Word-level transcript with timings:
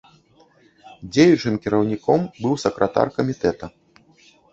Дзеючым 1.11 1.59
кіраўніком 1.65 2.21
быў 2.45 2.57
сакратар 2.63 3.07
камітэта. 3.19 3.65